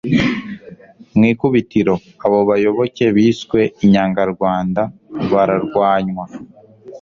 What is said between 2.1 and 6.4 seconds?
abo bayoboke biswe inyangarwanda bararwanywa